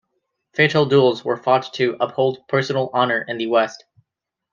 [0.55, 3.85] Fatal duels were fought to uphold personal honor in the West.